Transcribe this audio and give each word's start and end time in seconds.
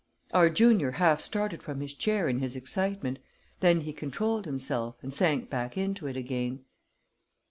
Our 0.33 0.49
junior 0.49 0.93
half 0.93 1.21
started 1.21 1.61
from 1.61 1.79
his 1.79 1.93
chair 1.93 2.27
in 2.27 2.39
his 2.39 2.55
excitement; 2.55 3.19
then 3.59 3.81
he 3.81 3.93
controlled 3.93 4.45
himself, 4.45 4.95
and 5.03 5.13
sank 5.13 5.47
back 5.51 5.77
into 5.77 6.07
it 6.07 6.17
again. 6.17 6.65